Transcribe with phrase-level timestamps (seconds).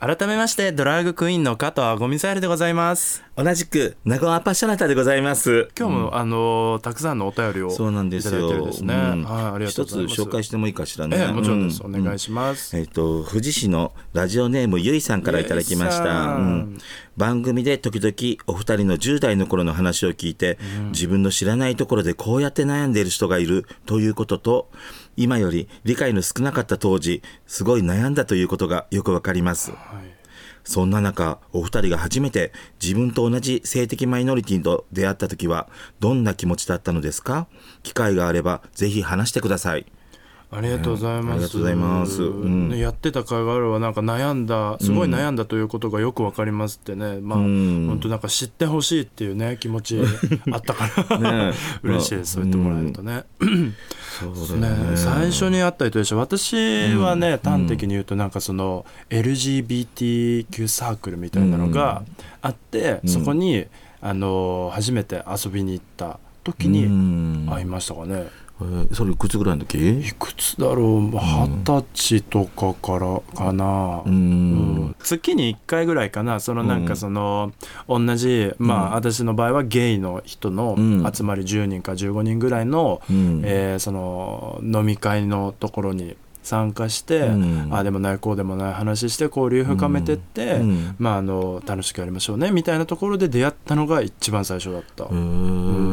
[0.00, 3.22] 改めましてドラッグクイーンの加藤アゴミサイルでございます。
[3.36, 5.68] 同じくナゴアパッショナタでございます。
[5.78, 9.24] 今日も、あのたくさんのお便りをそうなんですいただいてるよんですね、うん。
[9.24, 10.22] はいありがとう一つございます。
[10.22, 11.94] 紹介してもいいかしらね、ええもちろんです、うん。
[11.94, 16.44] お願いします、えっ、と富士市のラジオネームゆいさんからいただきました、うん。
[16.44, 16.78] ん、
[17.18, 20.58] 番組で時々お二人の10代の頃の話を聞いて、
[20.92, 24.70] 自分の知らないところでこうやって悩んでいる人がいるということと
[25.16, 30.20] 今より理解の少なかった当時すごい悩んだということがよくわかりますはい
[30.62, 37.48] そんな中、お二人が初めて自分と同じ性的マイノリティと出会った時は、どんな気持ちだったのですか？
[37.82, 39.86] 機会があれば、ぜひ話してください。
[40.52, 41.58] ありがとうございます。
[41.58, 42.22] うます。
[42.22, 42.68] うん。
[42.70, 47.86] ねやってた会があるはなんか悩んだすごい悩んだということがよくわかりますってね、まあん。
[47.86, 50.00] 本当なんか知ってほしいっていうね気持ち
[50.50, 51.18] あったから、
[51.50, 51.52] ね。
[51.84, 52.32] 嬉しいです。
[52.34, 53.24] そう言ってもらえるとね。
[54.18, 54.68] そうね。
[54.96, 56.18] 最初に会った人でしょ。
[56.18, 62.02] 私はね、端的に言うとなんかその LGBTQ サークルみたいなのが
[62.42, 63.08] あって、うん。
[63.08, 63.66] そこに
[64.00, 67.46] あの初めて遊びに行った時うにん。
[67.48, 68.28] 会いましたかね。
[68.60, 70.00] えーそれいくつぐらいの時？
[70.00, 71.00] いくつだろう？
[71.10, 74.86] 二十歳とかからかな、ううん。
[74.88, 74.96] ん。
[74.98, 76.40] 月に1回ぐらいかな。
[76.40, 77.52] そのなんかその、
[77.88, 81.10] 同じまあ、私の場合はゲイの人のうん。
[81.12, 83.42] 集まり10人か15人ぐらいの、うん。
[83.44, 87.68] えーその飲み会のところに参加して、うん。
[87.70, 90.94] ああでもないこうでもない話して交流深めてって、うん。
[90.98, 95.04] まあ、あの楽しくやりましょうねみたいなところで出会ったのが一番最初だった。
[95.04, 95.89] へー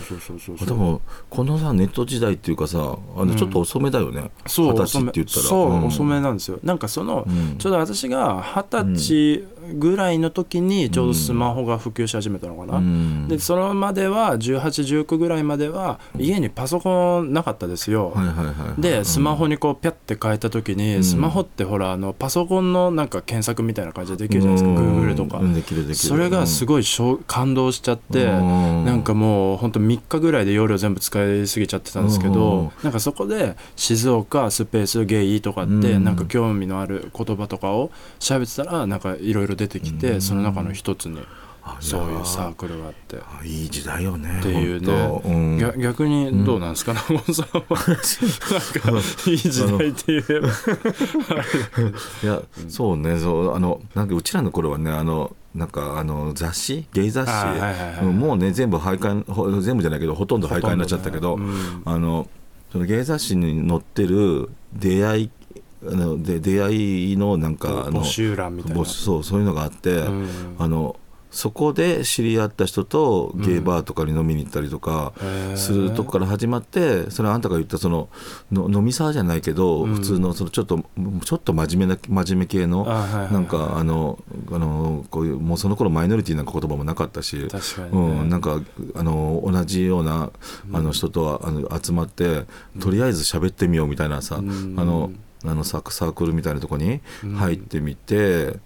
[0.00, 4.30] そうそうそうそうでもこのさネット時代っていうかさあのちょっと遅めだよね。
[4.46, 5.46] 二十歳って言ったら。
[5.46, 5.84] そう、うん。
[5.86, 6.58] 遅めなんですよ。
[6.62, 7.58] なんかその、うん。
[7.58, 13.28] ちょうど私が二十歳ぐらいの時にちょうどスマホが普及し始めたのかな、うん。
[13.28, 18.14] でそのまでは1819ぐらいまでは家にパソコンなかったですよ、
[18.78, 21.04] でスマホにこうピャって変えた時に、うん。
[21.04, 25.08] スマホってほらあのパソコンのなんか検索みたいな感じでできるじゃないですか、うん。
[25.08, 25.54] Google とか、うん。
[25.54, 26.08] できるできる。
[26.08, 28.84] それがすごいしょう感動しちゃって、うん。
[28.84, 32.70] なんかもうほんと3日ぐらいで容量全部使いすぎちゃってたんですけど、うん。
[32.82, 36.04] なんかそこで静岡スペースゲイとかって、うん。
[36.04, 37.90] なんか興味のある言葉とかを
[38.20, 40.20] 喋ってたらなんかいろいろ出てきて、うん。
[40.22, 41.20] その中の一つに
[41.68, 43.16] あそういうサーククルがあって。
[43.44, 45.20] いい時代よねっていうね。
[45.24, 45.58] うん。
[45.58, 47.60] 逆逆にどうなんですか、長尾さんは。
[47.60, 50.48] なんかいい時代って言えば。
[52.22, 53.18] いや、そうね。
[53.18, 56.86] そうあのなんかうちらの頃はねあのなんかあの雑誌？
[56.92, 61.46] ゲイ雑誌、あはいはいもうね全部廃刊ほ全部じゃないけどほとんど廃刊になっちゃったけど、ね。
[61.46, 61.82] うん。
[61.84, 62.28] あの
[62.70, 65.30] そのゲイ雑誌に載ってる出会い
[65.84, 68.84] あので出会いのなんかあの募集欄みたいな。
[68.84, 70.28] そうそういうのがあって、うん
[70.58, 70.96] あの
[71.36, 75.12] そこで知り合った人とゲイバーとかに飲みに行ったりとか
[75.54, 78.08] するとこから始まってそれはあんたが言ったその
[78.50, 79.94] の飲みサーじゃないけど、うん。
[79.96, 80.82] 普通のそのちょっと
[81.24, 84.18] ちょっと真面目な真面目系のなんかあの
[84.50, 87.48] あのこういうもうその頃マイノリティなんか言葉もなかったしね。
[87.92, 88.62] うん、なんか
[88.94, 90.30] あの同じような
[90.72, 92.46] あの人とはあの集まって
[92.80, 94.74] とりあえず喋ってみようみたいなさ、うん。
[94.78, 95.12] あの
[95.44, 97.00] あのサークサークルみたいなとこに
[97.36, 98.58] 入ってみて、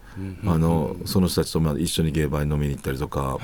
[0.45, 3.39] あのその人たちとまあ一緒にゲーバーに飲みに行ったりとか、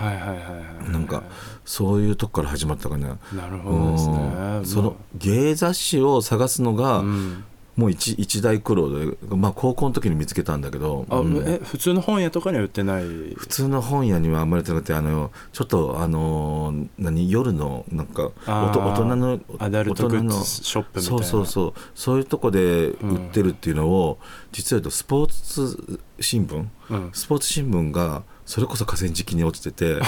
[0.91, 1.25] なんか
[1.65, 3.09] そういうとこから始まったかね。
[3.35, 4.59] なるほどね。
[4.59, 4.67] うん。
[4.67, 7.45] そのゲイ雑誌を探すのが、うん
[7.77, 11.37] もう一一大苦労で、まあ、高校の時に見つけたんだけど、あ、うん。
[11.47, 13.05] え普通の本屋とかには売ってない？
[13.37, 21.25] 普通の本屋にはあんまり売ってなくてあのちょっとあの何夜のなんか大人のアダルトグッズショップみたいな。
[21.25, 21.75] そうそうそう。
[21.95, 24.19] そういうとこで売ってるっていうのを、
[24.53, 26.67] 実は言うとスポーツ新聞？
[26.91, 27.11] うん。
[27.13, 30.01] スポーツ新聞がそれこそ河川敷に落ちてて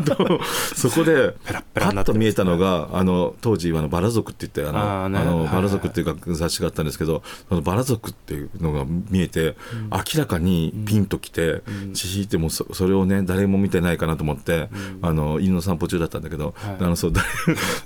[0.76, 1.34] そこで
[1.74, 9.56] パッと見えたのがあの当時あのバラ族って言ってあのあのバラ族っていう雑誌があったんですけど、そのバラ族っていうのが見えて、
[9.90, 11.62] 明らかにピンときて、
[11.94, 14.68] ちひいてもそそれをね誰も見てないかなと思って、
[15.00, 16.76] あの犬の散歩中だったんだけど、はい。
[16.80, 17.12] あのそう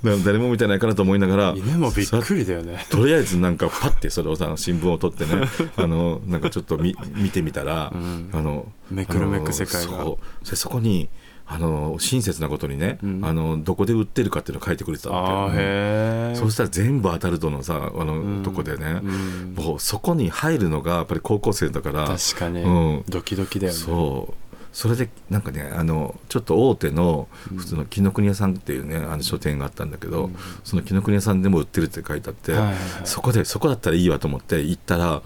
[0.03, 2.85] 誰 誰も見てないかなと思いながら犬もびっくりだよね。
[2.89, 5.47] とりあえずなんかパッてそれをさ新聞を取ってね
[5.77, 8.29] あのなんかちょっと見見てみたら、ん。
[8.33, 10.05] あのめくるめく世界が。
[10.43, 11.09] そそこに
[11.45, 13.25] あの親切なことにね、うん。
[13.25, 18.43] あのどこで売ってるかっていうのを書いてくれてたわけ、そうしたら全部アダルトのさあの、うん。
[18.43, 19.55] とこでね、うん。
[19.55, 23.03] もうそこに入るのがやっぱり高校生だから確かに、うん。
[23.07, 23.79] ドキドキだよね。
[23.79, 24.33] そう。
[24.73, 30.29] それでなんかねあのちょっと大手の普通の紀ノ国屋さんっていうねあの書店があったんだけど、
[30.63, 32.77] その紀ノ国屋さんでも売ってるって書いてあって、はいはいはい。
[33.05, 35.23] そこでそこだったらいいわと思って行ったら、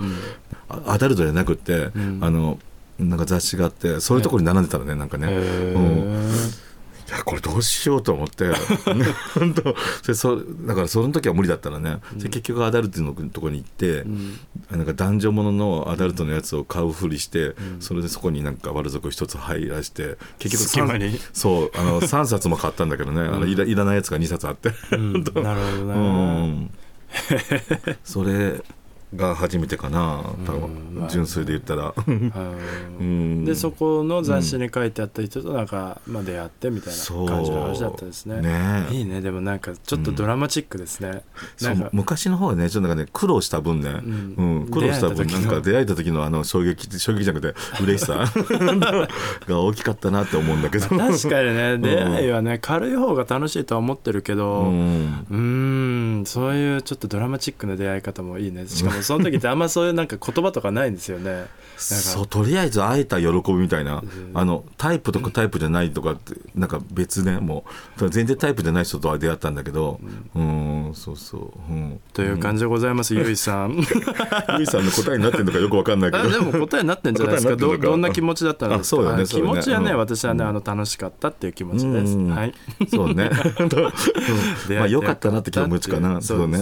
[0.69, 2.19] あアダルトじゃなくって、ん。
[2.22, 2.60] あの
[3.01, 5.27] なんか雑誌があってそういうところに並んでたのねなんかね。
[5.30, 6.31] へうん。
[7.12, 8.45] いやこれどうしようと思って。
[9.38, 9.75] 本当。
[10.01, 14.06] それそだからその時は無理だったらね、で結局アダルトのところに行って、
[14.69, 21.19] なんか男女もののアダルトのやつを買うふりして、それでそこになんか悪底一つ入らして結局隙間に。
[21.33, 25.13] そうあの 3冊も買ったんだけどね、あのいらいらないやつが2冊あって、うん。
[25.13, 25.53] なるほど
[25.83, 26.71] うね、ん、
[28.06, 28.63] それ
[29.16, 31.94] が初めてかな多分、純粋で言ったら。
[33.46, 38.42] でそこの雑誌に書いてあった人となんか、まあ、出会ってみたいな感じの話だったですね。
[38.42, 38.88] ね。
[38.92, 41.24] いいねでもなんかちょっとドラマチックですね、
[41.58, 44.36] そう昔の方はねちょっとなんかね苦労した分ね、ん。
[44.38, 48.25] うん苦労した分なんか出会えた時のあの衝撃衝撃じゃなくて嬉しさ。
[49.48, 50.88] が大きかったなって思うんだけど。
[50.88, 58.68] 確かにね出会いはね軽い方が楽しいとは思ってるけど、うんそういうちょっとドラマチックな出会い方もいいね。
[58.68, 61.45] しかもその時ってあんまそういうなんか言葉とかないんですよね。
[61.77, 64.03] そうとりあえず会えた喜びみたいな、
[64.33, 67.65] あのタイプとかタイプじゃないとかってなんか別ねも
[68.00, 68.09] う。
[68.09, 70.00] 全然タイプじゃない人とは出会ったんだけど。
[70.36, 70.92] うん。
[70.94, 73.77] そうそう、うん、という感じでございます、ゆいさん。
[74.57, 76.24] ゆいさんの答えになってるのかよくわかんないけど。
[76.24, 77.56] あでも答えになってんじゃないですか。
[77.56, 79.01] どどんな気持ちだったんですか。
[79.01, 79.27] あそうだねね。
[79.27, 79.98] 気持ちはね、うん。
[79.98, 82.30] 私はねあの楽しかったっていう気持ちです、うん。
[82.30, 82.53] はい。
[82.89, 83.30] そうね。
[84.69, 86.21] まあ良かったなって気持ちかな。
[86.21, 86.59] そうね。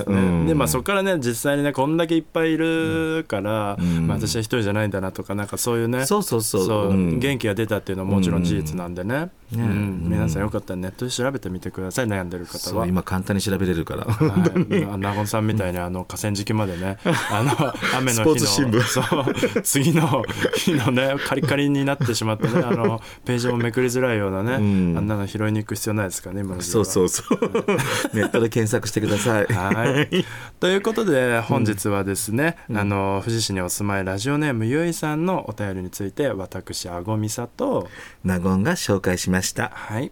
[0.48, 4.08] でまあそこからね実際にねこんだけいっぱいいるから、ん。
[4.08, 6.06] まあ、私は一人じゃないんだなとかなんかそういうね。
[6.06, 6.42] そうそう。
[6.42, 7.20] そううん。
[7.20, 10.10] 元気が出たっていうのはもちろん事実なんでね,、うんうんうん。
[10.10, 12.06] 皆さんよかったらネットで調べてみてください。
[12.06, 12.60] 悩んでる方は。
[12.60, 14.06] そう今簡単に調べれるから。
[14.06, 14.36] は
[14.70, 16.98] い、あナゴンさんみたいにあの河川敷までね
[17.32, 20.24] あの雨の日の次の
[20.56, 24.60] 日のねカリカリになってしまってねあのページもめくりづらいようなね、う
[24.94, 24.98] ん。
[24.98, 27.40] あんなの拾いに行く必要ないですからね今そうそうそう。
[28.14, 29.46] ネットで検索してください。
[29.46, 30.26] はい。
[30.60, 37.88] ということで本日はですね、あの富士市にお住まいラジオネームゆいさんのお便りについて私あごみさと
[38.24, 39.39] ナゴンが紹介しました
[39.74, 40.12] はい。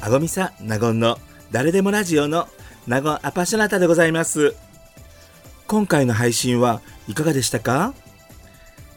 [0.00, 1.18] あごみさナゴンの
[1.50, 2.48] 誰でもラジオの
[2.86, 4.54] ナゴンアパショナタでございます。
[5.66, 7.94] 今回の配信はいかがでしたか？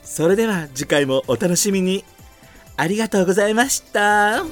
[0.03, 2.03] それでは次回もお楽しみに。
[2.75, 4.43] ありがとうございました。